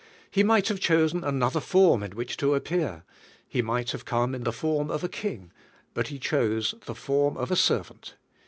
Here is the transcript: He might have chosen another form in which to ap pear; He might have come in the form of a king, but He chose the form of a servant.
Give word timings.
He 0.31 0.41
might 0.41 0.67
have 0.69 0.79
chosen 0.79 1.23
another 1.23 1.59
form 1.59 2.01
in 2.01 2.13
which 2.15 2.35
to 2.37 2.55
ap 2.55 2.63
pear; 2.63 3.03
He 3.47 3.61
might 3.61 3.91
have 3.91 4.03
come 4.03 4.33
in 4.33 4.45
the 4.45 4.51
form 4.51 4.89
of 4.89 5.03
a 5.03 5.07
king, 5.07 5.51
but 5.93 6.07
He 6.07 6.17
chose 6.17 6.73
the 6.87 6.95
form 6.95 7.37
of 7.37 7.51
a 7.51 7.55
servant. 7.55 8.15